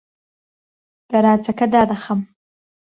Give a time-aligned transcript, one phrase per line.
[1.11, 2.19] گەراجەکە دادەخەم.